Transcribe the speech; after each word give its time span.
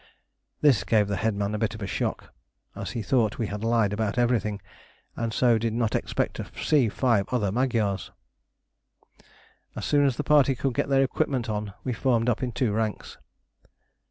This 0.61 0.83
gave 0.83 1.07
the 1.07 1.15
headman 1.17 1.53
a 1.53 1.59
bit 1.59 1.75
of 1.75 1.81
a 1.83 1.85
shock, 1.85 2.33
as 2.75 2.89
he 2.89 3.03
thought 3.03 3.37
we 3.37 3.45
had 3.45 3.63
lied 3.63 3.93
about 3.93 4.17
everything, 4.17 4.59
and 5.15 5.31
so 5.31 5.59
did 5.59 5.73
not 5.73 5.93
expect 5.93 6.37
to 6.37 6.47
see 6.59 6.89
five 6.89 7.27
other 7.29 7.51
Magyars. 7.51 8.09
As 9.75 9.85
soon 9.85 10.07
as 10.07 10.17
the 10.17 10.23
party 10.23 10.55
could 10.55 10.73
get 10.73 10.89
their 10.89 11.03
equipment 11.03 11.49
on 11.49 11.75
we 11.83 11.93
formed 11.93 12.29
up 12.29 12.41
in 12.41 12.51
two 12.51 12.71
ranks. 12.71 13.19